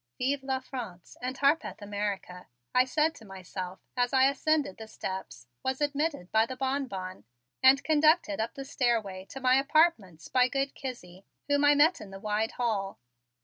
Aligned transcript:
"Vive 0.17 0.41
la 0.41 0.59
France 0.59 1.15
and 1.21 1.37
Harpeth 1.37 1.79
America!" 1.79 2.47
I 2.73 2.85
said 2.85 3.13
to 3.13 3.23
myself 3.23 3.81
as 3.95 4.13
I 4.13 4.23
ascended 4.27 4.77
the 4.77 4.87
steps, 4.87 5.45
was 5.63 5.79
admitted 5.79 6.31
by 6.31 6.47
the 6.47 6.55
Bonbon 6.55 7.23
and 7.61 7.83
conducted 7.83 8.39
up 8.39 8.55
the 8.55 8.65
stairway 8.65 9.25
to 9.25 9.39
my 9.39 9.59
apartments 9.59 10.27
by 10.27 10.47
good 10.47 10.73
Kizzie, 10.73 11.23
whom 11.47 11.63
I 11.63 11.75
met 11.75 12.01
in 12.01 12.09
the 12.09 12.19
wide 12.19 12.53
hall. 12.53 12.97